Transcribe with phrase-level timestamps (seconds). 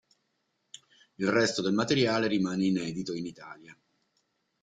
[1.17, 3.79] Il resto del materiale rimane inedito in Italia.